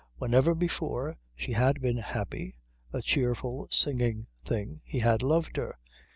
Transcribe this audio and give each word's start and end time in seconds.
Whenever 0.17 0.55
before 0.55 1.15
she 1.35 1.51
had 1.51 1.79
been 1.79 1.97
happy, 1.97 2.55
a 2.91 3.03
cheerful 3.03 3.67
singing 3.69 4.25
thing, 4.43 4.81
he 4.83 4.97
had 4.97 5.21
loved 5.21 5.57
her. 5.57 5.77